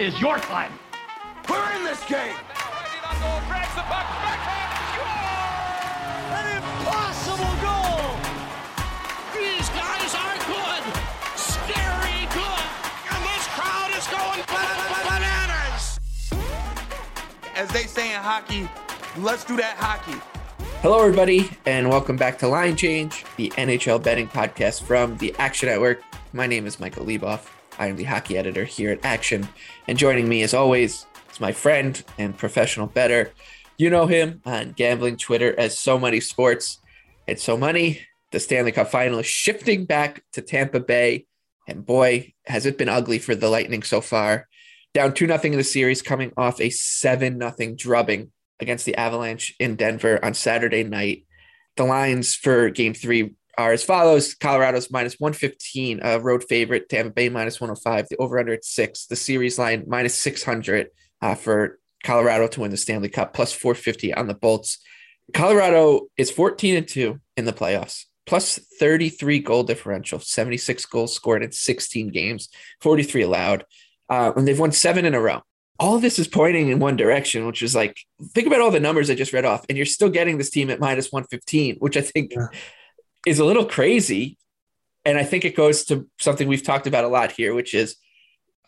Is 0.00 0.18
your 0.18 0.38
time. 0.38 0.72
We're 1.46 1.72
in 1.76 1.84
this 1.84 2.02
game. 2.06 2.34
An 6.32 6.56
impossible 6.56 7.54
goal. 7.60 8.16
These 9.36 9.68
guys 9.68 10.14
are 10.14 10.38
good. 10.48 10.82
Scary 11.36 12.24
good. 12.32 12.64
And 13.12 13.22
this 13.28 13.46
crowd 13.48 13.90
is 13.94 14.06
going 14.06 14.42
bananas. 15.06 16.00
As 17.54 17.68
they 17.68 17.82
say 17.82 18.14
in 18.14 18.20
hockey, 18.20 18.70
let's 19.18 19.44
do 19.44 19.58
that 19.58 19.76
hockey. 19.76 20.18
Hello, 20.80 21.02
everybody, 21.02 21.50
and 21.66 21.90
welcome 21.90 22.16
back 22.16 22.38
to 22.38 22.48
Line 22.48 22.74
Change, 22.74 23.26
the 23.36 23.50
NHL 23.50 24.02
betting 24.02 24.28
podcast 24.28 24.82
from 24.82 25.18
the 25.18 25.34
Action 25.38 25.68
Network. 25.68 26.02
My 26.32 26.46
name 26.46 26.66
is 26.66 26.80
Michael 26.80 27.04
Leboff. 27.04 27.59
I 27.80 27.86
am 27.86 27.96
the 27.96 28.04
hockey 28.04 28.36
editor 28.36 28.64
here 28.64 28.90
at 28.90 29.06
Action, 29.06 29.48
and 29.88 29.96
joining 29.96 30.28
me, 30.28 30.42
as 30.42 30.52
always, 30.52 31.06
is 31.32 31.40
my 31.40 31.50
friend 31.50 32.00
and 32.18 32.36
professional 32.36 32.86
bettor. 32.86 33.32
You 33.78 33.88
know 33.88 34.06
him 34.06 34.42
on 34.44 34.72
gambling 34.72 35.16
Twitter 35.16 35.58
as 35.58 35.78
So 35.78 35.98
Money 35.98 36.20
Sports. 36.20 36.78
It's 37.26 37.42
So 37.42 37.56
Money. 37.56 38.02
The 38.32 38.38
Stanley 38.38 38.70
Cup 38.70 38.90
final 38.90 39.18
is 39.20 39.26
shifting 39.26 39.86
back 39.86 40.22
to 40.34 40.42
Tampa 40.42 40.78
Bay, 40.78 41.24
and 41.66 41.86
boy, 41.86 42.34
has 42.44 42.66
it 42.66 42.76
been 42.76 42.90
ugly 42.90 43.18
for 43.18 43.34
the 43.34 43.48
Lightning 43.48 43.82
so 43.82 44.02
far. 44.02 44.46
Down 44.92 45.14
2 45.14 45.26
0 45.26 45.40
in 45.44 45.52
the 45.52 45.64
series, 45.64 46.02
coming 46.02 46.32
off 46.36 46.60
a 46.60 46.68
7 46.68 47.40
0 47.40 47.74
drubbing 47.76 48.30
against 48.60 48.84
the 48.84 48.96
Avalanche 48.96 49.54
in 49.58 49.76
Denver 49.76 50.22
on 50.22 50.34
Saturday 50.34 50.84
night. 50.84 51.24
The 51.78 51.84
lines 51.84 52.34
for 52.34 52.68
game 52.68 52.92
three 52.92 53.36
are 53.60 53.72
as 53.72 53.84
follows 53.84 54.34
Colorado's 54.34 54.90
minus 54.90 55.20
115, 55.20 56.00
a 56.02 56.18
road 56.18 56.44
favorite, 56.48 56.88
Tampa 56.88 57.10
Bay 57.10 57.28
minus 57.28 57.60
105, 57.60 58.08
the 58.08 58.16
over 58.16 58.38
under 58.38 58.54
at 58.54 58.64
six, 58.64 59.06
the 59.06 59.16
series 59.16 59.58
line 59.58 59.84
minus 59.86 60.14
600 60.18 60.88
uh, 61.20 61.34
for 61.34 61.78
Colorado 62.02 62.48
to 62.48 62.60
win 62.60 62.70
the 62.70 62.76
Stanley 62.76 63.08
Cup, 63.08 63.34
plus 63.34 63.52
450 63.52 64.14
on 64.14 64.26
the 64.26 64.34
Bolts. 64.34 64.78
Colorado 65.34 66.08
is 66.16 66.30
14 66.30 66.76
and 66.76 66.88
2 66.88 67.20
in 67.36 67.44
the 67.44 67.52
playoffs, 67.52 68.04
plus 68.26 68.58
33 68.78 69.40
goal 69.40 69.62
differential, 69.62 70.18
76 70.18 70.86
goals 70.86 71.14
scored 71.14 71.42
in 71.42 71.52
16 71.52 72.08
games, 72.08 72.48
43 72.80 73.22
allowed. 73.22 73.64
Uh, 74.08 74.32
and 74.34 74.48
they've 74.48 74.58
won 74.58 74.72
seven 74.72 75.04
in 75.04 75.14
a 75.14 75.20
row 75.20 75.42
all 75.78 75.98
this 75.98 76.18
is 76.18 76.28
pointing 76.28 76.68
in 76.68 76.78
one 76.78 76.94
direction, 76.94 77.46
which 77.46 77.62
is 77.62 77.74
like, 77.74 77.96
think 78.34 78.46
about 78.46 78.60
all 78.60 78.70
the 78.70 78.78
numbers 78.78 79.08
I 79.08 79.14
just 79.14 79.32
read 79.32 79.46
off, 79.46 79.64
and 79.70 79.78
you're 79.78 79.86
still 79.86 80.10
getting 80.10 80.36
this 80.36 80.50
team 80.50 80.68
at 80.68 80.78
minus 80.78 81.10
115, 81.10 81.76
which 81.76 81.96
I 81.96 82.02
think 82.02 82.32
yeah. 82.34 82.48
Is 83.26 83.38
a 83.38 83.44
little 83.44 83.64
crazy. 83.64 84.38
And 85.04 85.18
I 85.18 85.24
think 85.24 85.44
it 85.44 85.56
goes 85.56 85.84
to 85.84 86.08
something 86.18 86.48
we've 86.48 86.62
talked 86.62 86.86
about 86.86 87.04
a 87.04 87.08
lot 87.08 87.32
here, 87.32 87.54
which 87.54 87.74
is 87.74 87.96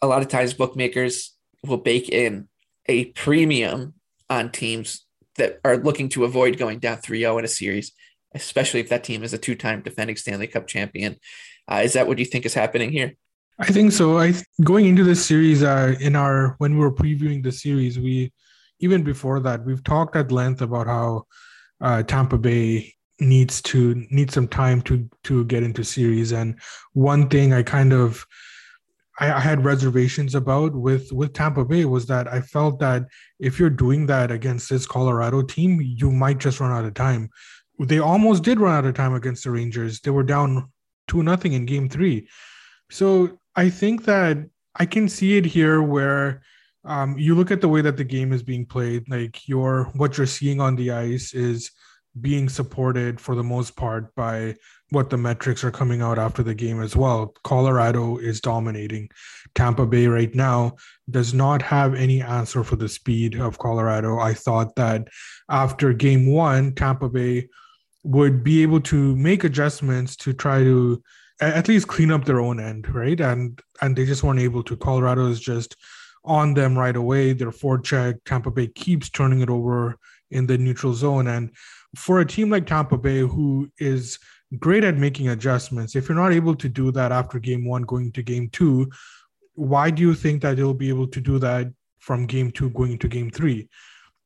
a 0.00 0.06
lot 0.06 0.22
of 0.22 0.28
times 0.28 0.54
bookmakers 0.54 1.34
will 1.64 1.78
bake 1.78 2.08
in 2.08 2.48
a 2.86 3.06
premium 3.06 3.94
on 4.28 4.50
teams 4.50 5.06
that 5.36 5.60
are 5.64 5.76
looking 5.76 6.08
to 6.10 6.24
avoid 6.24 6.58
going 6.58 6.78
down 6.78 6.98
3 6.98 7.20
0 7.20 7.38
in 7.38 7.44
a 7.44 7.48
series, 7.48 7.92
especially 8.34 8.80
if 8.80 8.88
that 8.88 9.04
team 9.04 9.22
is 9.22 9.32
a 9.32 9.38
two 9.38 9.54
time 9.54 9.82
defending 9.82 10.16
Stanley 10.16 10.46
Cup 10.46 10.66
champion. 10.66 11.16
Uh, 11.70 11.82
is 11.84 11.92
that 11.92 12.06
what 12.06 12.19
you 12.19 12.24
think 12.24 12.44
is 12.44 12.54
happening 12.54 12.90
here? 12.90 13.14
I 13.58 13.66
think 13.66 13.92
so. 13.92 14.19
I 14.19 14.34
going 14.64 14.86
into 14.86 15.04
this 15.04 15.24
series, 15.24 15.62
uh, 15.62 15.94
in 16.00 16.16
our 16.16 16.56
when 16.58 16.74
we 16.74 16.80
were 16.80 16.92
previewing 16.92 17.42
the 17.42 17.52
series, 17.52 17.98
we 17.98 18.32
even 18.80 19.04
before 19.04 19.40
that 19.40 19.64
we've 19.64 19.84
talked 19.84 20.16
at 20.16 20.32
length 20.32 20.60
about 20.60 20.86
how 20.86 21.24
uh, 21.80 22.02
Tampa 22.02 22.38
Bay 22.38 22.94
needs 23.22 23.62
to 23.62 24.06
need 24.10 24.31
some 24.31 24.49
time 24.49 24.83
to 24.83 25.09
to 25.25 25.44
get 25.47 25.62
into 25.62 25.84
series. 25.84 26.33
And 26.33 26.56
one 26.93 27.28
thing 27.28 27.53
I 27.53 27.62
kind 27.62 27.93
of 27.93 28.27
I, 29.21 29.33
I 29.33 29.41
had 29.41 29.65
reservations 29.65 30.34
about 30.34 30.75
with 30.75 31.12
with 31.12 31.32
Tampa 31.32 31.65
Bay 31.65 31.84
was 31.84 32.06
that 32.06 32.28
I 32.28 32.41
felt 32.41 32.78
that 32.81 33.06
if 33.38 33.59
you're 33.59 33.71
doing 33.71 34.06
that 34.06 34.31
against 34.31 34.69
this 34.69 34.87
Colorado 34.87 35.43
team, 35.43 35.81
you 35.81 36.11
might 36.11 36.38
just 36.38 36.61
run 36.61 36.72
out 36.72 36.84
of 36.84 36.94
time. 36.94 37.31
They 37.78 37.99
almost 37.99 38.43
did 38.43 38.61
run 38.61 38.75
out 38.77 38.84
of 38.84 38.94
time 38.94 39.15
against 39.15 39.44
the 39.44 39.50
Rangers. 39.50 40.00
They 40.00 40.11
were 40.11 40.22
down 40.22 40.71
two 41.09 41.22
nothing 41.22 41.53
in 41.53 41.66
Game 41.66 41.88
Three. 41.88 42.28
So 42.91 43.38
I 43.56 43.71
think 43.71 44.05
that 44.05 44.38
I 44.77 44.87
can 44.87 45.09
see 45.09 45.37
it 45.37 45.44
here 45.44 45.82
where 45.82 46.43
um, 46.84 47.16
you 47.19 47.34
look 47.34 47.50
at 47.50 47.61
the 47.61 47.69
way 47.69 47.81
that 47.82 47.97
the 47.97 48.05
game 48.05 48.32
is 48.32 48.43
being 48.43 48.66
played, 48.66 49.09
like 49.09 49.49
your 49.49 49.84
what 49.94 50.16
you're 50.16 50.27
seeing 50.27 50.61
on 50.61 50.77
the 50.77 50.91
ice 50.91 51.32
is 51.34 51.71
being 52.21 52.49
supported 52.49 53.21
for 53.21 53.34
the 53.34 53.43
most 53.43 53.77
part 53.77 54.15
by 54.15 54.55
what 54.91 55.09
the 55.09 55.17
metrics 55.17 55.65
are 55.65 55.71
coming 55.71 56.03
out 56.03 56.19
after 56.19 56.43
the 56.43 56.55
game 56.55 56.83
as 56.83 56.95
well. 56.95 57.34
Colorado 57.45 58.19
is 58.19 58.41
dominating. 58.41 59.09
Tampa 59.55 59.87
Bay 59.87 60.06
right 60.06 60.34
now 60.34 60.77
does 61.11 61.33
not 61.33 61.62
have 61.62 61.95
any 61.95 62.21
answer 62.21 62.62
for 62.62 62.77
the 62.77 62.89
speed 62.89 63.41
of 63.41 63.59
Colorado. 63.59 64.19
I 64.19 64.34
thought 64.34 64.75
that 64.77 65.09
after 65.49 65.95
game 65.95 66.31
one, 66.31 66.75
Tampa 66.75 67.09
Bay 67.09 67.49
would 68.05 68.44
be 68.44 68.62
able 68.62 68.81
to 68.81 69.17
make 69.17 69.44
adjustments 69.44 70.17
to 70.17 70.33
try 70.33 70.59
to 70.59 71.03
at 71.41 71.69
least 71.69 71.89
clean 71.89 72.11
up 72.11 72.25
their 72.25 72.41
own 72.41 72.61
end, 72.61 72.93
right? 72.94 73.21
And 73.21 73.59
and 73.81 73.97
they 73.97 74.05
just 74.05 74.23
weren't 74.23 74.41
able 74.41 74.62
to. 74.65 74.77
Colorado 74.77 75.29
is 75.29 75.41
just 75.41 75.77
on 76.25 76.55
them 76.55 76.79
right 76.79 76.94
away. 76.94 77.33
Their 77.33 77.50
forecheck, 77.50 78.21
Tampa 78.25 78.50
Bay 78.50 78.69
keeps 78.69 79.11
turning 79.11 79.41
it 79.41 79.50
over 79.50 79.99
in 80.31 80.47
the 80.47 80.59
neutral 80.59 80.94
zone. 80.94 81.27
And 81.27 81.50
for 81.97 82.20
a 82.20 82.26
team 82.26 82.50
like 82.50 82.66
Tampa 82.66 82.97
Bay, 82.97 83.20
who 83.20 83.70
is 83.78 84.19
great 84.58 84.84
at 84.84 84.97
making 84.97 85.28
adjustments, 85.28 85.97
if 85.97 86.08
you're 86.08 86.19
not 86.19 86.32
able 86.32 86.54
to 86.56 86.69
do 86.69 86.91
that 86.92 87.12
after 87.12 87.38
game 87.38 87.66
one 87.66 87.82
going 87.82 88.12
to 88.12 88.22
game 88.22 88.48
two, 88.50 88.91
why 89.54 89.91
do 89.91 90.02
you 90.02 90.14
think 90.14 90.42
that 90.42 90.56
they'll 90.56 90.75
be 90.75 90.88
able 90.88 91.06
to 91.06 91.20
do 91.20 91.38
that 91.38 91.69
from 91.98 92.26
game 92.26 92.50
two 92.50 92.70
going 92.70 92.98
to 92.98 93.08
game 93.08 93.31
three? 93.31 93.69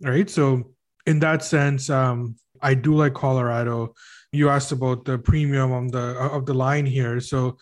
Right. 0.03 0.28
So 0.28 0.72
in 1.06 1.21
that 1.21 1.43
sense, 1.43 1.91
um, 1.91 2.37
I 2.62 2.75
do 2.75 2.94
like 2.94 3.14
Colorado 3.14 3.94
you 4.37 4.49
asked 4.49 4.73
about 4.73 5.05
the 5.05 5.19
premium 5.19 5.73
on 5.73 5.88
the 5.88 6.17
of 6.19 6.46
the 6.46 6.55
line 6.55 6.87
here. 6.87 7.20
So 7.20 7.58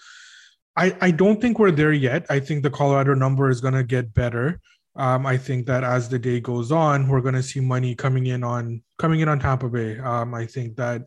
I 0.77 0.97
I 1.01 1.11
don't 1.11 1.41
think 1.41 1.59
we're 1.59 1.71
there 1.71 1.93
yet. 1.93 2.27
I 2.29 2.41
think 2.41 2.63
the 2.63 2.71
Colorado 2.71 3.15
number 3.15 3.49
is 3.49 3.61
going 3.61 3.75
to 3.75 3.85
get 3.85 4.15
better. 4.15 4.61
Um, 4.97 5.27
I 5.27 5.37
think 5.37 5.67
that 5.67 5.83
as 5.85 6.09
the 6.09 6.19
day 6.19 6.41
goes 6.41 6.71
on, 6.71 7.09
we're 7.09 7.21
going 7.21 7.35
to 7.35 7.43
see 7.43 7.61
money 7.61 7.95
coming 7.95 8.27
in 8.27 8.45
on 8.45 8.83
coming 8.99 9.21
in 9.21 9.29
on 9.29 9.41
Tampa 9.41 9.69
Bay. 9.69 9.99
Um, 9.99 10.35
I 10.35 10.47
think 10.47 10.77
that 10.77 11.03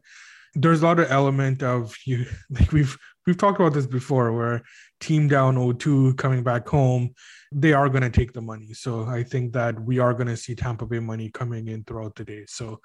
there's 0.55 0.81
a 0.81 0.85
lot 0.85 0.99
of 0.99 1.11
element 1.11 1.63
of 1.63 1.95
you 2.05 2.25
like 2.49 2.71
we've 2.71 2.97
we've 3.25 3.37
talked 3.37 3.59
about 3.59 3.73
this 3.73 3.85
before, 3.85 4.31
where 4.31 4.63
team 4.99 5.27
down 5.27 5.55
0-2 5.55 6.17
coming 6.17 6.41
back 6.43 6.67
home, 6.67 7.13
they 7.51 7.73
are 7.73 7.89
going 7.89 8.01
to 8.01 8.09
take 8.09 8.33
the 8.33 8.41
money. 8.41 8.73
So 8.73 9.05
I 9.05 9.21
think 9.21 9.53
that 9.53 9.79
we 9.79 9.99
are 9.99 10.13
going 10.13 10.27
to 10.27 10.37
see 10.37 10.55
Tampa 10.55 10.85
Bay 10.85 10.99
money 10.99 11.29
coming 11.29 11.67
in 11.67 11.83
throughout 11.83 12.15
the 12.15 12.23
day. 12.23 12.45
So 12.47 12.79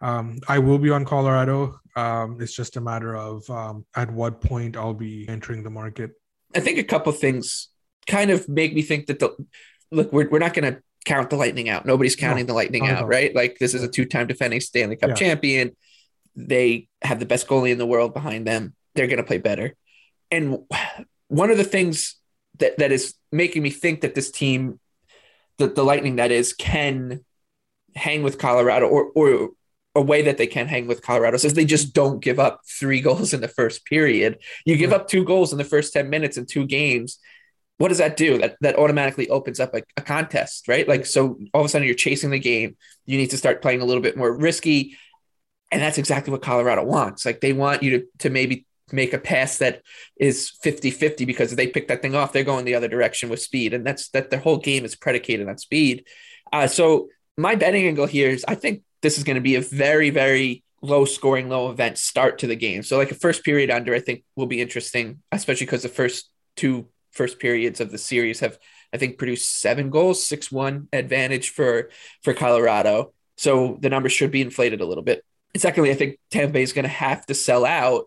um, 0.00 0.38
I 0.48 0.60
will 0.60 0.78
be 0.78 0.90
on 0.90 1.04
Colorado. 1.04 1.78
Um, 1.96 2.40
it's 2.40 2.54
just 2.54 2.76
a 2.76 2.80
matter 2.80 3.16
of 3.16 3.48
um, 3.50 3.84
at 3.96 4.10
what 4.10 4.40
point 4.40 4.76
I'll 4.76 4.94
be 4.94 5.28
entering 5.28 5.62
the 5.64 5.70
market. 5.70 6.12
I 6.54 6.60
think 6.60 6.78
a 6.78 6.84
couple 6.84 7.12
things 7.12 7.68
kind 8.06 8.30
of 8.30 8.48
make 8.48 8.74
me 8.74 8.82
think 8.82 9.06
that 9.06 9.18
the 9.18 9.36
look 9.90 10.12
we're, 10.12 10.28
we're 10.28 10.38
not 10.38 10.54
going 10.54 10.72
to 10.74 10.82
count 11.04 11.30
the 11.30 11.36
Lightning 11.36 11.68
out. 11.68 11.86
Nobody's 11.86 12.16
counting 12.16 12.44
No, 12.44 12.48
the 12.48 12.54
Lightning 12.54 12.86
out, 12.86 13.02
all. 13.02 13.08
right? 13.08 13.34
Like 13.34 13.58
this 13.58 13.74
is 13.74 13.82
a 13.82 13.88
two-time 13.88 14.26
defending 14.26 14.60
Stanley 14.60 14.96
Cup 14.96 15.10
Yeah. 15.10 15.14
champion. 15.14 15.76
They 16.36 16.88
have 17.02 17.18
the 17.18 17.26
best 17.26 17.46
goalie 17.48 17.70
in 17.72 17.78
the 17.78 17.86
world 17.86 18.14
behind 18.14 18.46
them. 18.46 18.74
They're 18.94 19.06
going 19.06 19.18
to 19.18 19.24
play 19.24 19.38
better. 19.38 19.74
And 20.30 20.58
one 21.28 21.50
of 21.50 21.56
the 21.56 21.64
things 21.64 22.16
that, 22.58 22.78
that 22.78 22.92
is 22.92 23.14
making 23.32 23.62
me 23.62 23.70
think 23.70 24.02
that 24.02 24.14
this 24.14 24.30
team, 24.30 24.78
that 25.58 25.74
the 25.74 25.84
Lightning 25.84 26.16
that 26.16 26.30
is, 26.30 26.52
can 26.52 27.24
hang 27.94 28.22
with 28.22 28.38
Colorado 28.38 28.86
or 28.86 29.10
or 29.14 29.50
a 29.94 30.02
way 30.02 30.22
that 30.22 30.38
they 30.38 30.46
can 30.46 30.68
hang 30.68 30.86
with 30.86 31.02
Colorado 31.02 31.36
says 31.38 31.54
they 31.54 31.64
just 31.64 31.92
don't 31.92 32.20
give 32.20 32.38
up 32.38 32.60
three 32.68 33.00
goals 33.08 33.32
in 33.32 33.40
the 33.40 33.48
first 33.48 33.84
period. 33.86 34.38
You 34.64 34.76
give 34.76 34.92
up 34.92 35.08
two 35.08 35.24
goals 35.24 35.50
in 35.50 35.58
the 35.58 35.64
first 35.64 35.92
10 35.92 36.08
minutes 36.10 36.36
in 36.36 36.46
two 36.46 36.66
games. 36.66 37.18
What 37.78 37.88
does 37.88 37.98
that 37.98 38.16
do? 38.16 38.38
That 38.38 38.56
that 38.60 38.78
automatically 38.78 39.28
opens 39.28 39.60
up 39.60 39.74
a, 39.74 39.82
a 39.96 40.02
contest, 40.02 40.68
right? 40.68 40.86
Like 40.86 41.06
so 41.06 41.38
all 41.54 41.60
of 41.60 41.66
a 41.66 41.68
sudden 41.68 41.86
you're 41.86 41.94
chasing 41.94 42.30
the 42.30 42.38
game. 42.38 42.76
You 43.06 43.18
need 43.18 43.30
to 43.30 43.36
start 43.36 43.62
playing 43.62 43.80
a 43.80 43.84
little 43.84 44.02
bit 44.02 44.16
more 44.16 44.36
risky. 44.36 44.96
And 45.70 45.82
that's 45.82 45.98
exactly 45.98 46.32
what 46.32 46.42
Colorado 46.42 46.84
wants. 46.84 47.24
Like 47.24 47.40
they 47.40 47.52
want 47.52 47.82
you 47.82 47.90
to 47.98 48.06
to 48.18 48.30
maybe 48.30 48.66
make 48.90 49.12
a 49.12 49.18
pass 49.18 49.58
that 49.58 49.82
is 50.18 50.50
50-50 50.64 51.26
because 51.26 51.52
if 51.52 51.58
they 51.58 51.66
pick 51.66 51.88
that 51.88 52.00
thing 52.00 52.14
off, 52.14 52.32
they're 52.32 52.42
going 52.42 52.64
the 52.64 52.74
other 52.74 52.88
direction 52.88 53.28
with 53.28 53.40
speed. 53.40 53.74
And 53.74 53.86
that's 53.86 54.08
that 54.10 54.30
their 54.30 54.40
whole 54.40 54.56
game 54.56 54.84
is 54.84 54.96
predicated 54.96 55.48
on 55.48 55.58
speed. 55.58 56.06
Uh, 56.52 56.66
so 56.66 57.08
my 57.36 57.54
betting 57.54 57.86
angle 57.86 58.06
here 58.06 58.30
is 58.30 58.44
I 58.48 58.54
think 58.54 58.82
this 59.02 59.18
is 59.18 59.24
going 59.24 59.36
to 59.36 59.40
be 59.40 59.54
a 59.54 59.60
very, 59.60 60.10
very 60.10 60.64
low 60.82 61.04
scoring, 61.04 61.48
low 61.48 61.70
event 61.70 61.98
start 61.98 62.38
to 62.38 62.46
the 62.46 62.56
game. 62.56 62.82
So 62.82 62.96
like 62.96 63.10
a 63.10 63.14
first 63.14 63.44
period 63.44 63.70
under, 63.70 63.94
I 63.94 64.00
think 64.00 64.24
will 64.36 64.46
be 64.46 64.60
interesting, 64.60 65.22
especially 65.32 65.66
because 65.66 65.82
the 65.82 65.88
first 65.88 66.30
two 66.56 66.88
first 67.12 67.38
periods 67.38 67.80
of 67.80 67.90
the 67.90 67.98
series 67.98 68.40
have, 68.40 68.58
I 68.92 68.96
think, 68.96 69.18
produced 69.18 69.60
seven 69.60 69.90
goals, 69.90 70.26
six 70.26 70.50
one 70.50 70.88
advantage 70.92 71.50
for 71.50 71.90
for 72.22 72.34
Colorado. 72.34 73.12
So 73.36 73.78
the 73.80 73.90
numbers 73.90 74.12
should 74.12 74.30
be 74.30 74.42
inflated 74.42 74.80
a 74.80 74.86
little 74.86 75.04
bit. 75.04 75.24
And 75.54 75.62
secondly, 75.62 75.90
I 75.90 75.94
think 75.94 76.18
Tampa 76.30 76.52
Bay 76.52 76.62
is 76.62 76.72
going 76.72 76.84
to 76.84 76.88
have 76.88 77.24
to 77.26 77.34
sell 77.34 77.64
out 77.64 78.06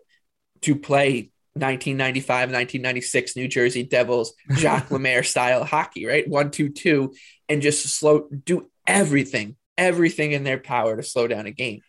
to 0.62 0.76
play 0.76 1.30
1995, 1.54 2.28
1996 2.50 3.36
New 3.36 3.48
Jersey 3.48 3.82
Devils, 3.82 4.34
Jacques 4.52 4.90
Lemaire 4.90 5.22
style 5.22 5.64
hockey, 5.64 6.06
right? 6.06 6.26
One, 6.26 6.50
two, 6.50 6.70
two, 6.70 7.14
and 7.48 7.60
just 7.60 7.86
slow, 7.88 8.28
do 8.44 8.70
everything, 8.86 9.56
everything 9.76 10.32
in 10.32 10.44
their 10.44 10.58
power 10.58 10.96
to 10.96 11.02
slow 11.02 11.28
down 11.28 11.46
a 11.46 11.50
game 11.50 11.80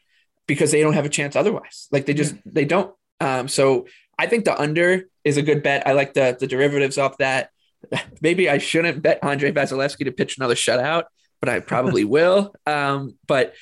because 0.47 0.71
they 0.71 0.81
don't 0.81 0.93
have 0.93 1.05
a 1.05 1.09
chance 1.09 1.35
otherwise. 1.35 1.87
Like 1.91 2.05
they 2.05 2.13
just, 2.13 2.35
they 2.45 2.65
don't. 2.65 2.93
Um, 3.21 3.47
so 3.47 3.87
I 4.17 4.27
think 4.27 4.43
the 4.43 4.59
under 4.59 5.05
is 5.23 5.37
a 5.37 5.41
good 5.41 5.63
bet. 5.63 5.87
I 5.87 5.93
like 5.93 6.13
the, 6.13 6.35
the 6.39 6.47
derivatives 6.47 6.97
off 6.97 7.17
that. 7.17 7.49
Maybe 8.21 8.49
I 8.49 8.57
shouldn't 8.57 9.01
bet 9.01 9.19
Andrei 9.23 9.51
Vasilevskiy 9.51 10.05
to 10.05 10.11
pitch 10.11 10.37
another 10.37 10.55
shutout, 10.55 11.03
but 11.39 11.49
I 11.49 11.59
probably 11.59 12.03
will. 12.15 12.53
Um, 12.65 13.17
but 13.27 13.53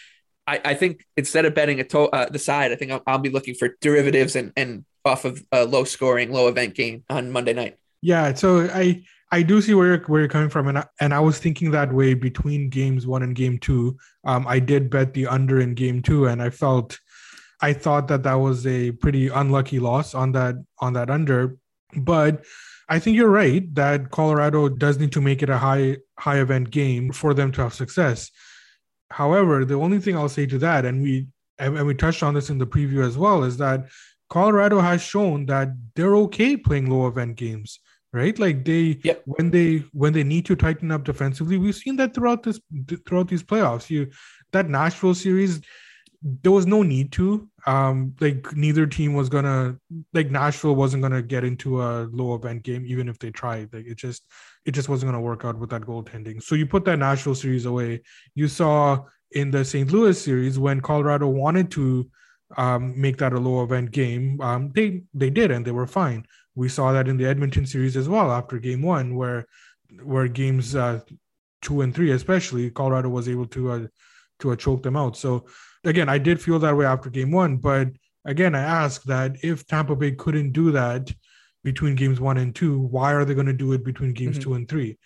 I, 0.47 0.61
I 0.63 0.73
think 0.73 1.05
instead 1.17 1.45
of 1.45 1.53
betting 1.53 1.79
a 1.79 1.83
to- 1.85 2.09
uh, 2.09 2.29
the 2.29 2.39
side, 2.39 2.71
I 2.71 2.75
think 2.75 2.91
I'll, 2.91 3.03
I'll 3.07 3.19
be 3.19 3.29
looking 3.29 3.55
for 3.55 3.75
derivatives 3.81 4.35
and, 4.35 4.51
and 4.57 4.85
off 5.05 5.25
of 5.25 5.43
a 5.51 5.65
low 5.65 5.83
scoring, 5.83 6.31
low 6.31 6.47
event 6.47 6.75
game 6.75 7.03
on 7.09 7.31
Monday 7.31 7.53
night. 7.53 7.77
Yeah, 8.01 8.33
so 8.33 8.67
I 8.73 9.03
I 9.31 9.43
do 9.43 9.61
see 9.61 9.73
where 9.73 9.87
you're, 9.87 10.03
where 10.07 10.19
you're 10.19 10.29
coming 10.29 10.49
from, 10.49 10.67
and 10.67 10.79
I, 10.79 10.85
and 10.99 11.13
I 11.13 11.19
was 11.21 11.39
thinking 11.39 11.71
that 11.71 11.93
way 11.93 12.13
between 12.13 12.69
games 12.69 13.07
one 13.07 13.23
and 13.23 13.33
game 13.33 13.59
two. 13.59 13.97
Um, 14.25 14.45
I 14.45 14.59
did 14.59 14.89
bet 14.89 15.13
the 15.13 15.27
under 15.27 15.61
in 15.61 15.73
game 15.73 16.01
two, 16.01 16.27
and 16.27 16.41
I 16.41 16.49
felt 16.49 16.99
I 17.61 17.73
thought 17.73 18.07
that 18.07 18.23
that 18.23 18.33
was 18.35 18.65
a 18.65 18.91
pretty 18.91 19.27
unlucky 19.27 19.79
loss 19.79 20.15
on 20.15 20.31
that 20.33 20.55
on 20.79 20.93
that 20.93 21.09
under, 21.09 21.57
but 21.95 22.43
I 22.89 22.99
think 22.99 23.15
you're 23.15 23.29
right 23.29 23.73
that 23.75 24.11
Colorado 24.11 24.67
does 24.67 24.99
need 24.99 25.11
to 25.13 25.21
make 25.21 25.41
it 25.43 25.49
a 25.49 25.57
high 25.57 25.97
high 26.19 26.39
event 26.39 26.71
game 26.71 27.11
for 27.11 27.33
them 27.33 27.51
to 27.53 27.61
have 27.61 27.73
success. 27.73 28.31
However, 29.11 29.65
the 29.65 29.75
only 29.75 29.99
thing 29.99 30.15
I'll 30.15 30.29
say 30.29 30.45
to 30.47 30.57
that, 30.59 30.85
and 30.85 31.01
we 31.01 31.27
and 31.59 31.85
we 31.85 31.93
touched 31.93 32.23
on 32.23 32.33
this 32.33 32.49
in 32.49 32.57
the 32.57 32.65
preview 32.67 33.05
as 33.05 33.17
well, 33.17 33.43
is 33.43 33.57
that 33.57 33.87
Colorado 34.29 34.79
has 34.79 35.01
shown 35.01 35.45
that 35.47 35.69
they're 35.95 36.15
okay 36.15 36.57
playing 36.57 36.89
low 36.89 37.07
event 37.07 37.35
games, 37.35 37.79
right? 38.13 38.37
Like 38.39 38.65
they 38.65 38.99
Yep. 39.03 39.21
when 39.25 39.51
they 39.51 39.83
when 39.91 40.13
they 40.13 40.23
need 40.23 40.45
to 40.47 40.55
tighten 40.55 40.91
up 40.91 41.03
defensively, 41.03 41.57
we've 41.57 41.75
seen 41.75 41.97
that 41.97 42.13
throughout 42.13 42.43
this 42.43 42.59
throughout 43.05 43.27
these 43.27 43.43
playoffs. 43.43 43.89
You 43.89 44.09
that 44.53 44.69
Nashville 44.69 45.13
series, 45.13 45.61
there 46.21 46.51
was 46.51 46.67
no 46.67 46.83
need 46.83 47.11
to. 47.13 47.47
Um, 47.65 48.15
like 48.19 48.55
neither 48.55 48.85
team 48.85 49.13
was 49.13 49.29
gonna 49.29 49.77
like 50.13 50.29
Nashville 50.29 50.75
wasn't 50.75 51.03
gonna 51.03 51.21
get 51.21 51.43
into 51.43 51.81
a 51.81 52.07
low 52.11 52.35
event 52.35 52.63
game, 52.63 52.85
even 52.85 53.09
if 53.09 53.17
they 53.19 53.31
tried. 53.31 53.73
Like 53.73 53.85
it 53.85 53.97
just 53.97 54.25
it 54.65 54.71
just 54.71 54.89
wasn't 54.89 55.11
gonna 55.11 55.21
work 55.21 55.45
out 55.45 55.57
with 55.57 55.69
that 55.71 55.81
goaltending. 55.81 56.41
So 56.41 56.55
you 56.55 56.65
put 56.65 56.85
that 56.85 56.99
Nashville 56.99 57.35
series 57.35 57.65
away. 57.65 58.01
You 58.35 58.47
saw 58.47 59.05
in 59.31 59.51
the 59.51 59.63
St. 59.63 59.91
Louis 59.91 60.21
series 60.21 60.59
when 60.59 60.81
Colorado 60.81 61.27
wanted 61.27 61.71
to 61.71 62.09
um, 62.57 62.99
make 62.99 63.17
that 63.17 63.33
a 63.33 63.39
low 63.39 63.63
event 63.63 63.91
game, 63.91 64.39
um, 64.41 64.71
they 64.73 65.03
they 65.13 65.29
did 65.29 65.51
and 65.51 65.65
they 65.65 65.71
were 65.71 65.87
fine. 65.87 66.25
We 66.55 66.69
saw 66.69 66.91
that 66.91 67.07
in 67.07 67.17
the 67.17 67.25
Edmonton 67.25 67.65
series 67.65 67.95
as 67.95 68.09
well 68.09 68.31
after 68.31 68.59
game 68.59 68.81
one, 68.81 69.15
where 69.15 69.45
where 70.03 70.27
games 70.27 70.75
uh, 70.75 70.99
two 71.61 71.81
and 71.81 71.93
three, 71.93 72.11
especially 72.11 72.69
Colorado 72.69 73.09
was 73.09 73.29
able 73.29 73.47
to 73.47 73.71
uh, 73.71 73.87
to 74.39 74.51
uh, 74.51 74.55
choke 74.55 74.83
them 74.83 74.97
out. 74.97 75.15
So 75.15 75.45
again, 75.83 76.09
I 76.09 76.17
did 76.17 76.41
feel 76.41 76.59
that 76.59 76.75
way 76.75 76.85
after 76.85 77.09
game 77.09 77.31
one, 77.31 77.57
but 77.57 77.89
again, 78.25 78.55
I 78.55 78.61
ask 78.61 79.03
that 79.03 79.37
if 79.43 79.65
Tampa 79.65 79.95
Bay 79.95 80.11
couldn't 80.11 80.51
do 80.51 80.71
that 80.71 81.11
between 81.63 81.95
games 81.95 82.19
one 82.19 82.37
and 82.37 82.53
two, 82.55 82.79
why 82.79 83.13
are 83.13 83.25
they 83.25 83.33
going 83.33 83.47
to 83.47 83.53
do 83.53 83.73
it 83.73 83.83
between 83.83 84.13
games 84.13 84.37
Mhm. 84.37 84.41
two 84.43 84.53
and 84.55 84.67
three? 84.67 84.97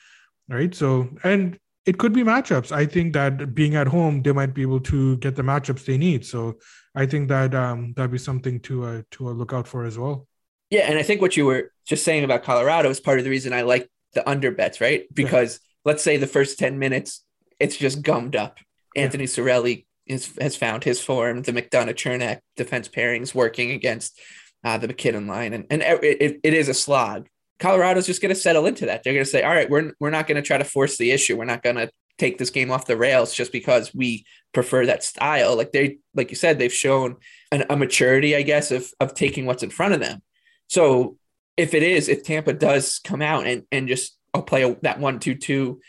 Right. 0.48 0.74
So 0.76 1.10
and 1.24 1.58
it 1.86 1.98
could 1.98 2.14
be 2.14 2.24
matchups. 2.24 2.72
I 2.72 2.86
think 2.86 3.14
that 3.14 3.54
being 3.54 3.76
at 3.76 3.88
home, 3.88 4.22
they 4.22 4.32
might 4.32 4.54
be 4.54 4.62
able 4.64 4.80
to 4.82 5.18
get 5.18 5.36
the 5.36 5.44
matchups 5.44 5.86
they 5.86 5.98
need. 5.98 6.26
So 6.26 6.58
I 6.96 7.06
think 7.06 7.30
that 7.30 7.54
um, 7.54 7.94
that'd 7.96 8.12
be 8.12 8.18
something 8.18 8.60
to 8.62 8.84
uh, 8.86 9.02
to 9.12 9.30
uh, 9.30 9.32
look 9.32 9.54
out 9.54 9.68
for 9.68 9.86
as 9.86 9.98
well. 9.98 10.28
Yeah, 10.72 10.82
and 10.90 10.98
I 10.98 11.04
think 11.04 11.22
what 11.22 11.38
you 11.38 11.46
were 11.46 11.72
just 11.88 12.04
saying 12.04 12.24
about 12.24 12.44
Colorado 12.44 12.90
is 12.90 13.00
part 13.00 13.20
of 13.20 13.24
the 13.24 13.30
reason 13.30 13.54
I 13.54 13.62
like 13.62 13.88
the 14.14 14.28
under 14.28 14.50
bets, 14.52 14.82
right? 14.82 15.06
Because 15.14 15.60
let's 15.84 16.02
say 16.04 16.18
the 16.18 16.26
first 16.28 16.58
10 16.58 16.80
minutes, 16.80 17.24
it's 17.60 17.78
just 17.78 18.02
gummed 18.02 18.36
up. 18.36 18.58
Anthony 18.96 19.26
Cirelli 19.26 19.85
is, 20.08 20.34
has 20.40 20.56
found 20.56 20.84
his 20.84 21.02
form. 21.02 21.42
The 21.42 21.52
McDonagh 21.52 21.96
Cernak 21.96 22.40
defense 22.56 22.88
pairings 22.88 23.34
working 23.34 23.72
against 23.72 24.20
uh, 24.64 24.78
the 24.78 24.88
MacKinnon 24.88 25.28
line. 25.28 25.54
And, 25.54 25.66
and 25.70 25.82
it, 25.82 26.40
it- 26.44 26.54
is 26.54 26.70
a 26.70 26.74
slog. 26.74 27.28
Colorado's 27.60 28.06
just 28.06 28.22
going 28.22 28.34
to 28.34 28.40
settle 28.40 28.66
into 28.66 28.88
that. 28.88 29.04
They're 29.04 29.14
going 29.14 29.26
to 29.26 29.30
say, 29.30 29.44
all 29.44 29.54
right, 29.54 29.70
we're, 29.70 29.94
we're 30.00 30.10
not 30.10 30.28
going 30.28 30.36
to 30.36 30.42
try 30.42 30.58
to 30.58 30.66
force 30.66 30.98
the 30.98 31.12
issue. 31.12 31.38
We're 31.38 31.46
not 31.46 31.64
going 31.64 31.78
to 31.78 31.90
take 32.18 32.38
this 32.38 32.50
game 32.50 32.70
off 32.70 32.86
the 32.86 32.98
rails 32.98 33.34
just 33.34 33.52
because 33.54 33.94
we 33.94 34.26
prefer 34.54 34.86
that 34.86 35.04
style. 35.04 35.56
Like 35.56 35.72
they, 35.72 36.00
like 36.14 36.32
you 36.32 36.36
said, 36.36 36.60
they've 36.60 36.74
shown 36.74 37.16
an, 37.52 37.64
a 37.70 37.78
maturity, 37.78 38.36
I 38.36 38.42
guess, 38.42 38.72
of, 38.72 38.90
of 39.00 39.14
taking 39.14 39.46
what's 39.46 39.64
in 39.64 39.70
front 39.70 39.94
of 39.94 40.02
them. 40.02 40.22
So 40.68 41.18
if 41.56 41.74
it 41.74 41.84
is, 41.84 42.10
if 42.10 42.24
Tampa 42.24 42.52
does 42.52 43.00
come 43.04 43.22
out 43.22 43.48
and, 43.48 43.64
and 43.72 43.88
just 43.88 44.18
I'll 44.34 44.44
play 44.44 44.64
a, 44.64 44.76
that 44.82 45.00
one 45.00 45.20
two 45.20 45.36
two 45.36 45.80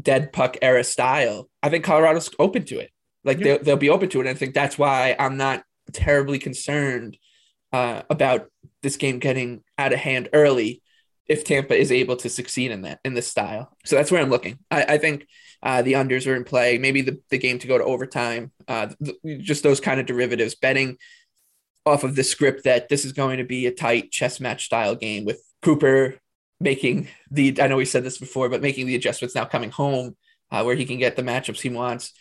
dead 0.00 0.32
puck 0.32 0.56
era 0.62 0.84
style, 0.84 1.48
I 1.64 1.68
think 1.68 1.84
Colorado's 1.84 2.30
open 2.38 2.64
to 2.66 2.78
it. 2.78 2.91
Like 3.24 3.38
Yeah. 3.38 3.44
they'll, 3.44 3.62
they'll 3.64 3.76
be 3.76 3.90
open 3.90 4.08
to 4.10 4.18
it. 4.18 4.26
And 4.26 4.30
I 4.30 4.34
think 4.34 4.54
that's 4.54 4.78
why 4.78 5.16
I'm 5.18 5.36
not 5.36 5.64
terribly 5.92 6.38
concerned 6.38 7.16
uh, 7.72 8.02
about 8.10 8.48
this 8.82 8.96
game 8.96 9.18
getting 9.18 9.62
out 9.78 9.92
of 9.92 9.98
hand 9.98 10.28
early 10.32 10.82
if 11.28 11.44
Tampa 11.44 11.74
is 11.74 11.92
able 11.92 12.16
to 12.16 12.28
succeed 12.28 12.70
in 12.70 12.82
that 12.82 13.00
in 13.04 13.14
this 13.14 13.28
style. 13.28 13.74
So 13.84 13.96
that's 13.96 14.10
where 14.10 14.20
I'm 14.20 14.30
looking. 14.30 14.58
I, 14.70 14.84
I 14.94 14.98
think 14.98 15.26
uh, 15.62 15.82
the 15.82 15.92
unders 15.94 16.26
are 16.26 16.34
in 16.34 16.44
play. 16.44 16.78
Maybe 16.78 17.00
the, 17.02 17.20
the 17.30 17.38
game 17.38 17.58
to 17.60 17.68
go 17.68 17.78
to 17.78 17.84
overtime. 17.84 18.50
Uh, 18.66 18.88
th- 19.02 19.40
just 19.40 19.62
those 19.62 19.80
kind 19.80 20.00
of 20.00 20.06
derivatives. 20.06 20.54
Betting 20.56 20.98
off 21.86 22.04
of 22.04 22.14
the 22.16 22.24
script 22.24 22.64
that 22.64 22.88
this 22.88 23.04
is 23.04 23.12
going 23.12 23.38
to 23.38 23.44
be 23.44 23.66
a 23.66 23.72
tight 23.72 24.10
chess 24.10 24.40
match 24.40 24.64
style 24.66 24.94
game 24.94 25.24
with 25.24 25.42
Cooper 25.62 26.18
making 26.60 27.08
the 27.30 27.60
I 27.60 27.66
know 27.66 27.76
we 27.76 27.84
said 27.84 28.04
this 28.04 28.18
before, 28.18 28.48
but 28.48 28.62
making 28.62 28.86
the 28.86 28.94
adjustments 28.94 29.34
now 29.34 29.44
coming 29.44 29.70
home 29.70 30.16
uh, 30.50 30.62
where 30.62 30.76
he 30.76 30.84
can 30.84 30.98
get 30.98 31.16
the 31.16 31.22
matchups 31.22 31.60
he 31.60 31.70
wants. 31.70 32.12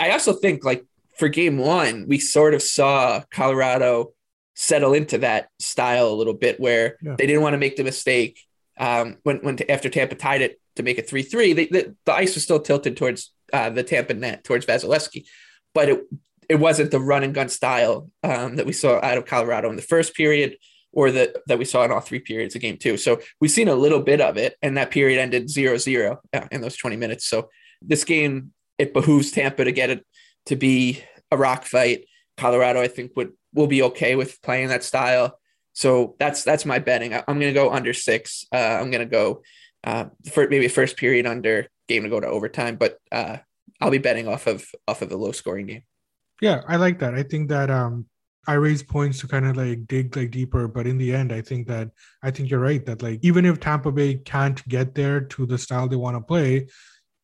I 0.00 0.10
also 0.10 0.32
think 0.32 0.64
like 0.64 0.84
for 1.18 1.28
game 1.28 1.58
one, 1.58 2.06
we 2.08 2.18
sort 2.18 2.54
of 2.54 2.62
saw 2.62 3.22
Colorado 3.30 4.12
settle 4.54 4.94
into 4.94 5.18
that 5.18 5.48
style 5.58 6.08
a 6.08 6.14
little 6.14 6.34
bit 6.34 6.58
where 6.60 6.96
Yeah. 7.02 7.14
they 7.16 7.26
didn't 7.26 7.42
want 7.42 7.54
to 7.54 7.58
make 7.58 7.76
the 7.76 7.84
mistake 7.84 8.40
um, 8.78 9.18
when 9.22 9.38
when 9.38 9.58
after 9.70 9.88
Tampa 9.88 10.14
tied 10.14 10.40
it 10.42 10.60
to 10.76 10.82
make 10.82 10.98
it 10.98 11.08
three 11.08 11.22
three. 11.22 11.52
The, 11.52 11.94
the 12.06 12.12
ice 12.12 12.34
was 12.34 12.44
still 12.44 12.60
tilted 12.60 12.96
towards 12.96 13.32
uh, 13.52 13.70
the 13.70 13.82
Tampa 13.82 14.14
net 14.14 14.44
towards 14.44 14.66
Vasilevskiy, 14.66 15.26
but 15.74 15.88
it 15.88 16.00
it 16.48 16.56
wasn't 16.56 16.90
the 16.90 16.98
run 17.00 17.22
and 17.22 17.34
gun 17.34 17.48
style 17.48 18.10
um, 18.24 18.56
that 18.56 18.66
we 18.66 18.72
saw 18.72 18.98
out 19.02 19.18
of 19.18 19.24
Colorado 19.26 19.70
in 19.70 19.76
the 19.76 19.82
first 19.82 20.14
period 20.14 20.56
or 20.92 21.10
that 21.12 21.36
that 21.46 21.58
we 21.58 21.64
saw 21.64 21.84
in 21.84 21.92
all 21.92 22.00
three 22.00 22.18
periods 22.20 22.54
of 22.56 22.60
game 22.62 22.76
two. 22.76 22.96
So 22.96 23.20
we've 23.40 23.50
seen 23.50 23.68
a 23.68 23.74
little 23.74 24.00
bit 24.00 24.20
of 24.20 24.36
it, 24.36 24.56
and 24.62 24.76
that 24.76 24.90
period 24.90 25.20
ended 25.20 25.46
0-0 25.46 26.16
uh, 26.32 26.40
in 26.50 26.60
those 26.60 26.76
20 26.76 26.96
minutes. 26.96 27.26
So 27.28 27.48
this 27.82 28.02
game, 28.04 28.52
it 28.80 28.94
behooves 28.94 29.30
Tampa 29.30 29.64
to 29.64 29.72
get 29.72 29.90
it 29.90 30.06
to 30.46 30.56
be 30.56 31.04
a 31.30 31.36
rock 31.36 31.64
fight. 31.64 32.06
Colorado, 32.38 32.80
I 32.80 32.88
think, 32.88 33.12
would 33.14 33.32
will 33.52 33.66
be 33.66 33.82
okay 33.82 34.16
with 34.16 34.40
playing 34.42 34.68
that 34.68 34.82
style. 34.82 35.38
So 35.74 36.16
that's 36.18 36.42
that's 36.44 36.64
my 36.64 36.78
betting. 36.78 37.12
I, 37.12 37.18
am 37.28 37.38
going 37.38 37.52
to 37.52 37.60
go 37.60 37.70
under 37.70 37.92
six. 37.92 38.46
Uh, 38.50 38.78
I'm 38.80 38.90
going 38.90 39.06
to 39.06 39.16
go 39.20 39.42
uh, 39.84 40.06
for 40.32 40.48
maybe 40.48 40.66
first 40.68 40.96
period 40.96 41.26
under 41.26 41.68
game 41.88 42.04
to 42.04 42.08
go 42.08 42.20
to 42.20 42.26
overtime, 42.26 42.76
but 42.76 42.98
uh, 43.12 43.36
I'll 43.82 43.90
be 43.90 43.98
betting 43.98 44.26
off 44.26 44.46
of 44.46 44.66
off 44.88 45.02
of 45.02 45.12
a 45.12 45.16
low 45.16 45.32
scoring 45.32 45.66
game. 45.66 45.82
Yeah, 46.40 46.62
I 46.66 46.76
like 46.76 47.00
that. 47.00 47.14
I 47.14 47.22
think 47.22 47.50
that 47.50 47.70
um 47.70 48.06
I 48.48 48.54
raise 48.54 48.82
points 48.82 49.20
to 49.20 49.28
kind 49.28 49.46
of 49.46 49.58
like 49.58 49.86
dig 49.86 50.16
like 50.16 50.30
deeper, 50.30 50.66
but 50.68 50.86
in 50.86 50.96
the 50.96 51.14
end, 51.14 51.32
I 51.32 51.42
think 51.42 51.66
that 51.68 51.90
I 52.22 52.30
think 52.30 52.50
you're 52.50 52.60
right 52.60 52.84
that 52.86 53.02
like 53.02 53.20
even 53.22 53.44
if 53.44 53.60
Tampa 53.60 53.92
Bay 53.92 54.14
can't 54.14 54.66
get 54.68 54.94
there 54.94 55.20
to 55.20 55.44
the 55.44 55.58
style 55.58 55.86
they 55.86 55.96
want 55.96 56.16
to 56.16 56.22
play, 56.22 56.68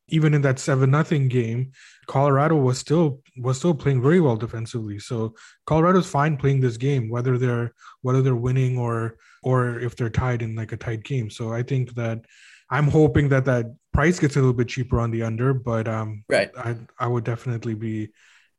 even 0.09 0.33
in 0.33 0.41
that 0.41 0.59
seven 0.59 0.91
nothing 0.91 1.27
game, 1.27 1.71
Colorado 2.07 2.55
was 2.55 2.77
still 2.77 3.21
was 3.37 3.57
still 3.57 3.73
playing 3.73 4.01
very 4.01 4.19
well 4.19 4.37
defensively. 4.37 4.99
So 4.99 5.35
Colorado's 5.65 6.09
fine 6.09 6.37
playing 6.37 6.61
this 6.61 6.77
game, 6.77 7.09
whether 7.09 7.37
they're 7.37 7.73
whether 8.01 8.21
they're 8.21 8.35
winning 8.35 8.77
or 8.77 9.17
or 9.43 9.79
if 9.79 9.95
they're 9.95 10.09
tied 10.09 10.41
in 10.41 10.55
like 10.55 10.71
a 10.71 10.77
tight 10.77 11.03
game. 11.03 11.29
So 11.29 11.53
I 11.53 11.63
think 11.63 11.93
that 11.95 12.25
I'm 12.69 12.87
hoping 12.87 13.29
that 13.29 13.45
that 13.45 13.75
price 13.93 14.19
gets 14.19 14.35
a 14.35 14.39
little 14.39 14.53
bit 14.53 14.69
cheaper 14.69 14.99
on 14.99 15.11
the 15.11 15.23
under, 15.23 15.53
but 15.53 15.87
um, 15.87 16.23
right, 16.29 16.51
I 16.57 16.75
I 16.99 17.07
would 17.07 17.23
definitely 17.23 17.75
be 17.75 18.09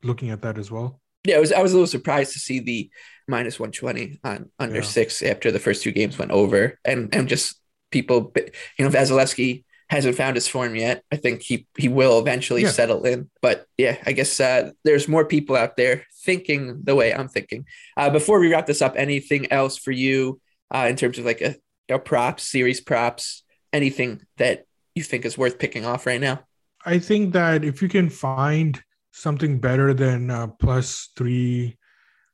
looking 0.03 0.31
at 0.31 0.43
that 0.43 0.59
as 0.59 0.71
well. 0.71 1.01
Yeah, 1.25 1.37
I 1.37 1.41
was 1.41 1.53
I 1.53 1.63
was 1.63 1.73
a 1.73 1.77
little 1.77 1.87
surprised 1.87 2.33
to 2.33 2.39
see 2.39 2.61
the 2.61 2.91
minus 3.27 3.59
120 3.59 4.21
on 4.25 4.51
under 4.59 4.77
yeah. 4.77 4.83
six 4.83 5.23
after 5.23 5.51
the 5.51 5.59
first 5.59 5.83
two 5.83 5.93
games 5.93 6.19
went 6.19 6.31
over, 6.31 6.79
and 6.85 7.15
and 7.15 7.29
just 7.29 7.61
people, 7.91 8.33
you 8.79 8.85
know, 8.85 8.91
Vasilevskiy 8.91 9.65
hasn't 9.91 10.17
found 10.17 10.37
his 10.37 10.47
form 10.47 10.75
yet. 10.77 11.03
I 11.11 11.17
think 11.17 11.43
he 11.43 11.67
he 11.77 11.89
will 11.89 12.19
eventually 12.19 12.63
yeah. 12.63 12.71
settle 12.71 13.05
in. 13.05 13.31
But 13.41 13.67
yeah, 13.77 13.97
I 14.05 14.13
guess 14.13 14.39
uh, 14.39 14.73
there's 14.85 15.09
more 15.09 15.25
people 15.25 15.57
out 15.57 15.77
there 15.77 16.05
thinking 16.25 16.81
the 16.83 16.95
way 16.95 17.15
I'm 17.15 17.29
thinking. 17.29 17.65
Uh, 17.97 18.11
before 18.11 18.39
we 18.41 18.53
wrap 18.53 18.67
this 18.67 18.83
up, 18.83 18.95
anything 18.97 19.51
else 19.51 19.79
for 19.79 19.93
you 19.93 20.41
uh, 20.75 20.87
in 20.89 20.97
terms 20.97 21.19
of 21.19 21.25
like 21.25 21.41
a, 21.41 21.57
a 21.89 21.99
props, 21.99 22.45
series 22.45 22.81
props, 22.81 23.45
anything 23.73 24.23
that 24.37 24.67
you 24.95 25.03
think 25.03 25.25
is 25.25 25.39
worth 25.39 25.59
picking 25.59 25.87
off 25.87 26.07
right 26.07 26.21
now? 26.21 26.41
I 26.85 26.99
think 26.99 27.33
that 27.33 27.65
if 27.65 27.81
you 27.83 27.89
can 27.89 28.11
find 28.11 28.81
something 29.13 29.59
better 29.59 29.95
than 29.95 30.31
uh, 30.31 30.49
plus 30.49 31.11
three, 31.17 31.79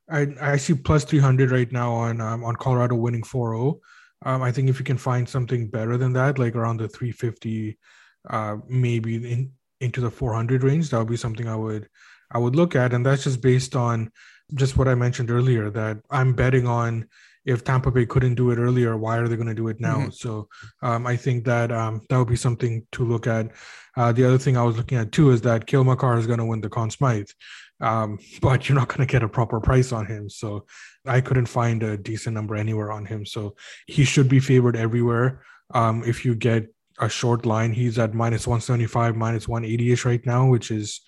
I 0.09 0.27
I 0.41 0.57
see 0.57 0.73
plus 0.73 1.05
three 1.05 1.19
hundred 1.19 1.51
right 1.51 1.71
now 1.71 1.93
on 1.93 2.19
um, 2.19 2.43
on 2.43 2.55
Colorado 2.57 2.95
winning 2.95 3.23
4-0. 3.23 3.79
Um, 4.23 4.41
I 4.41 4.51
think 4.51 4.69
if 4.69 4.79
you 4.79 4.85
can 4.85 4.97
find 4.97 5.27
something 5.27 5.67
better 5.67 5.97
than 5.97 6.13
that, 6.13 6.39
like 6.39 6.55
around 6.55 6.77
the 6.77 6.87
350, 6.87 7.77
uh, 8.29 8.57
maybe 8.67 9.15
in, 9.15 9.51
into 9.81 10.01
the 10.01 10.09
400 10.09 10.63
range, 10.63 10.89
that 10.89 10.99
would 10.99 11.09
be 11.09 11.17
something 11.17 11.47
I 11.47 11.55
would 11.55 11.87
I 12.31 12.39
would 12.39 12.55
look 12.55 12.75
at, 12.75 12.93
and 12.93 13.05
that's 13.05 13.23
just 13.23 13.41
based 13.41 13.75
on 13.75 14.11
just 14.55 14.77
what 14.77 14.87
I 14.87 14.95
mentioned 14.95 15.29
earlier 15.29 15.69
that 15.69 15.99
I'm 16.09 16.33
betting 16.33 16.67
on 16.67 17.07
if 17.45 17.63
Tampa 17.63 17.91
Bay 17.91 18.05
couldn't 18.05 18.35
do 18.35 18.49
it 18.49 18.57
earlier, 18.57 18.97
why 18.97 19.17
are 19.17 19.27
they 19.27 19.35
going 19.35 19.47
to 19.47 19.53
do 19.53 19.67
it 19.67 19.79
now? 19.79 19.97
Mm-hmm. 19.97 20.09
So 20.09 20.49
um, 20.81 21.05
I 21.05 21.15
think 21.15 21.45
that 21.45 21.71
um, 21.71 22.01
that 22.09 22.17
would 22.17 22.27
be 22.27 22.35
something 22.35 22.85
to 22.93 23.05
look 23.05 23.27
at. 23.27 23.51
Uh, 23.95 24.11
the 24.11 24.25
other 24.25 24.39
thing 24.39 24.57
I 24.57 24.63
was 24.63 24.77
looking 24.77 24.97
at 24.97 25.11
too 25.11 25.29
is 25.29 25.41
that 25.41 25.67
Cale 25.67 25.83
Makar 25.83 26.17
is 26.17 26.27
going 26.27 26.39
to 26.39 26.45
win 26.45 26.61
the 26.61 26.69
Conn 26.69 26.89
Smythe, 26.89 27.29
um, 27.81 28.19
but 28.41 28.67
you're 28.67 28.77
not 28.77 28.87
going 28.87 29.07
to 29.07 29.11
get 29.11 29.23
a 29.23 29.29
proper 29.29 29.59
price 29.59 29.91
on 29.91 30.05
him. 30.05 30.29
So 30.29 30.65
I 31.05 31.21
couldn't 31.21 31.47
find 31.47 31.83
a 31.83 31.97
decent 31.97 32.33
number 32.33 32.55
anywhere 32.55 32.91
on 32.91 33.05
him. 33.05 33.25
So 33.25 33.55
he 33.87 34.05
should 34.05 34.29
be 34.29 34.39
favored 34.39 34.75
everywhere. 34.75 35.41
Um, 35.73 36.03
if 36.05 36.25
you 36.25 36.35
get 36.35 36.67
a 36.99 37.09
short 37.09 37.45
line, 37.45 37.73
he's 37.73 37.99
at 37.99 38.13
minus 38.13 38.47
175, 38.47 39.15
minus 39.15 39.47
180 39.47 39.91
ish 39.91 40.05
right 40.05 40.25
now, 40.25 40.47
which 40.47 40.71
is 40.71 41.01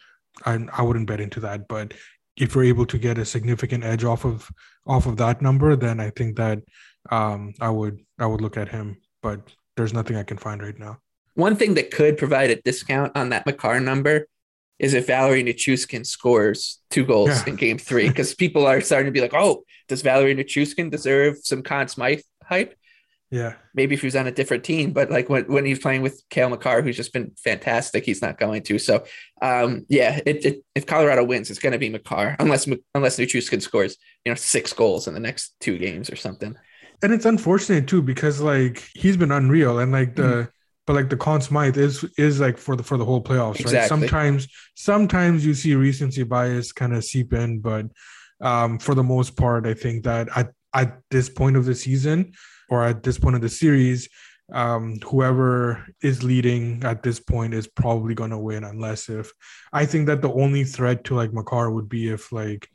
I, 0.46 0.60
I 0.74 0.82
wouldn't 0.82 1.08
bet 1.08 1.22
into 1.22 1.40
that. 1.42 1.68
But 1.68 1.94
if 2.36 2.54
you're 2.54 2.64
able 2.64 2.86
to 2.86 2.98
get 2.98 3.18
a 3.18 3.26
significant 3.26 3.84
edge 3.84 4.04
off 4.04 4.26
of 4.26 4.50
off 4.86 5.06
of 5.06 5.18
that 5.18 5.42
number, 5.42 5.76
then 5.76 6.00
I 6.00 6.12
think 6.12 6.38
that 6.38 6.60
um, 7.10 7.54
I 7.60 7.70
would 7.70 8.00
I 8.20 8.26
would 8.26 8.42
look 8.42 8.58
at 8.58 8.70
him. 8.70 8.98
But 9.22 9.42
there's 9.76 9.94
nothing 9.94 10.18
I 10.18 10.24
can 10.24 10.38
find 10.38 10.62
right 10.62 10.78
now. 10.78 11.00
One 11.34 11.56
thing 11.56 11.76
that 11.76 11.92
could 11.92 12.18
provide 12.18 12.50
a 12.50 12.62
discount 12.62 13.16
on 13.16 13.30
that 13.30 13.46
Makar 13.46 13.80
number 13.80 14.28
is 14.80 14.94
if 14.94 15.08
Valeri 15.08 15.44
Nichushkin 15.44 16.06
scores 16.06 16.80
two 16.90 17.06
goals 17.06 17.30
yeah. 17.30 17.44
in 17.48 17.56
game 17.56 17.78
three, 17.78 18.08
because 18.08 18.36
people 18.36 18.66
are 18.66 18.82
starting 18.82 19.08
to 19.08 19.12
be 19.12 19.22
like, 19.22 19.34
oh, 19.34 19.64
does 19.88 20.02
Valeri 20.02 20.36
Nichushkin 20.36 20.92
deserve 20.92 21.38
some 21.42 21.64
Conn 21.64 21.88
Smythe 21.88 22.22
hype? 22.44 22.76
Yeah. 23.30 23.56
Maybe 23.74 23.96
if 23.96 24.02
he 24.02 24.08
was 24.08 24.16
on 24.16 24.28
a 24.28 24.32
different 24.32 24.64
team, 24.64 24.92
but 24.92 25.12
like 25.12 25.30
when, 25.30 25.46
when 25.46 25.66
he's 25.66 25.80
playing 25.80 26.02
with 26.02 26.24
Cale 26.30 26.50
Makar, 26.50 26.82
who's 26.82 26.96
just 26.96 27.12
been 27.12 27.32
fantastic, 27.38 28.06
he's 28.06 28.22
not 28.22 28.38
going 28.38 28.64
to. 28.64 28.80
So, 28.80 29.04
um, 29.42 29.86
yeah, 29.90 30.22
it, 30.26 30.46
it, 30.46 30.64
if 30.76 30.86
Colorado 30.86 31.26
wins, 31.26 31.50
it's 31.50 31.60
going 31.60 31.74
to 31.74 31.80
be 31.80 31.90
Makar, 31.90 32.38
unless 32.40 32.70
unless 32.96 33.18
Nichushkin 33.18 33.62
scores, 33.62 33.98
you 34.24 34.32
know, 34.32 34.36
six 34.36 34.72
goals 34.72 35.08
in 35.08 35.14
the 35.14 35.20
next 35.20 35.56
two 35.60 35.78
games 35.78 36.10
or 36.10 36.16
something. 36.16 36.56
And 37.04 37.14
it's 37.14 37.26
unfortunate 37.26 37.88
too 37.88 38.02
because 38.02 38.40
like 38.40 38.88
he's 38.94 39.18
been 39.18 39.32
unreal, 39.32 39.80
and 39.80 39.92
like 39.92 40.16
the 40.16 40.24
mm-hmm. 40.24 40.50
But 40.88 40.96
like 40.96 41.10
the 41.10 41.17
Conn 41.17 41.41
Smythe 41.41 41.77
is 41.77 42.03
is 42.17 42.39
like 42.39 42.58
for 42.58 42.75
the 42.75 42.84
for 42.84 42.98
the 42.98 43.06
whole 43.06 43.22
playoffs, 43.22 43.60
exactly. 43.60 43.79
right? 43.79 43.89
Sometimes 43.89 44.48
sometimes 44.75 45.46
you 45.46 45.53
see 45.53 45.75
recency 45.75 46.24
bias 46.24 46.72
kind 46.72 46.96
of 46.96 47.03
seep 47.03 47.34
in, 47.34 47.60
but 47.60 47.86
um, 48.41 48.79
for 48.79 48.96
the 48.96 49.03
most 49.03 49.36
part, 49.36 49.67
I 49.67 49.74
think 49.74 50.06
that 50.06 50.29
at 50.36 50.53
at 50.74 51.00
this 51.12 51.29
point 51.29 51.58
of 51.58 51.65
the 51.65 51.75
season 51.75 52.34
or 52.70 52.84
at 52.84 53.03
this 53.03 53.20
point 53.20 53.36
of 53.36 53.41
the 53.41 53.50
series, 53.50 54.10
um, 54.53 55.00
whoever 55.06 55.86
is 56.01 56.24
leading 56.24 56.84
at 56.84 57.03
this 57.03 57.20
point 57.20 57.53
is 57.53 57.67
probably 57.67 58.15
going 58.15 58.32
to 58.32 58.38
win 58.38 58.63
unless 58.63 59.10
if 59.10 59.32
I 59.74 59.86
think 59.86 60.08
that 60.08 60.22
the 60.22 60.32
only 60.32 60.63
threat 60.63 61.03
to 61.06 61.15
like 61.15 61.34
Makar 61.34 61.70
would 61.72 61.89
be 61.89 62.10
if 62.10 62.32
like 62.32 62.70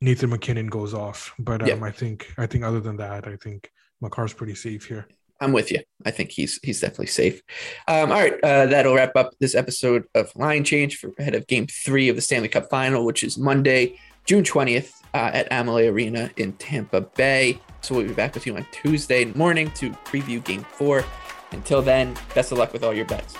Nathan 0.00 0.30
MacKinnon 0.30 0.66
goes 0.66 0.92
off. 0.92 1.32
But 1.38 1.62
um, 1.62 1.68
yeah. 1.68 1.84
I 1.84 1.90
think 1.90 2.32
I 2.36 2.46
think 2.46 2.64
other 2.64 2.80
than 2.80 2.98
that, 2.98 3.26
I 3.26 3.36
think 3.36 3.70
Makar's 4.02 4.34
pretty 4.34 4.54
safe 4.54 4.86
here. 4.86 5.08
I'm 5.40 5.52
with 5.52 5.70
you. 5.70 5.80
I 6.06 6.10
think 6.10 6.30
he's 6.30 6.58
he's 6.62 6.80
definitely 6.80 7.06
safe. 7.06 7.42
Um, 7.88 8.12
all 8.12 8.20
right, 8.20 8.34
uh, 8.42 8.66
that'll 8.66 8.94
wrap 8.94 9.16
up 9.16 9.32
this 9.40 9.54
episode 9.54 10.04
of 10.14 10.34
Line 10.36 10.64
Change 10.64 10.96
for 10.96 11.10
ahead 11.18 11.34
of 11.34 11.46
Game 11.46 11.66
Three 11.66 12.08
of 12.08 12.16
the 12.16 12.22
Stanley 12.22 12.48
Cup 12.48 12.70
Final, 12.70 13.04
which 13.04 13.22
is 13.22 13.36
Monday, 13.36 13.98
June 14.26 14.44
20th 14.44 14.92
uh, 15.12 15.30
at 15.32 15.52
Amalie 15.52 15.88
Arena 15.88 16.30
in 16.36 16.52
Tampa 16.54 17.02
Bay. 17.02 17.58
So 17.80 17.94
we'll 17.94 18.06
be 18.06 18.14
back 18.14 18.34
with 18.34 18.46
you 18.46 18.56
on 18.56 18.66
Tuesday 18.72 19.26
morning 19.26 19.70
to 19.72 19.90
preview 19.90 20.42
game 20.42 20.64
four. 20.64 21.04
Until 21.52 21.82
then, 21.82 22.16
best 22.34 22.50
of 22.52 22.58
luck 22.58 22.72
with 22.72 22.82
all 22.82 22.94
your 22.94 23.04
bets. 23.04 23.36